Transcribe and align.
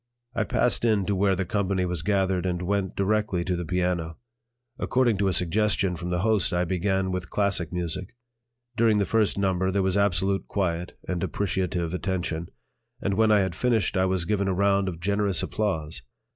I 0.33 0.45
passed 0.45 0.83
in 0.83 1.05
to 1.05 1.15
where 1.15 1.35
the 1.35 1.45
company 1.45 1.85
was 1.85 2.01
gathered 2.01 2.43
and 2.47 2.63
went 2.63 2.95
directly 2.95 3.45
to 3.45 3.55
the 3.55 3.63
piano. 3.63 4.17
According 4.79 5.19
to 5.19 5.27
a 5.27 5.31
suggestion 5.31 5.95
from 5.95 6.09
the 6.09 6.21
host, 6.21 6.51
I 6.51 6.65
began 6.65 7.11
with 7.11 7.29
classic 7.29 7.71
music. 7.71 8.15
During 8.75 8.97
the 8.97 9.05
first 9.05 9.37
number 9.37 9.69
there 9.69 9.83
was 9.83 9.97
absolute 9.97 10.47
quiet 10.47 10.97
and 11.07 11.21
appreciative 11.23 11.93
attention, 11.93 12.47
and 12.99 13.13
when 13.13 13.31
I 13.31 13.41
had 13.41 13.53
finished, 13.53 13.95
I 13.95 14.05
was 14.07 14.25
given 14.25 14.47
a 14.47 14.55
round 14.55 14.87
of 14.87 14.99
generous 14.99 15.43
applause. 15.43 16.01